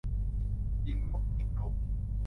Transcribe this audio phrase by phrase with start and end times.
[0.87, 1.73] ยิงนกในกรง